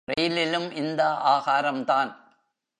ரெயிலிலும் 0.07 0.71
இந்த 0.71 1.01
ஆகாரம்தான். 1.33 2.11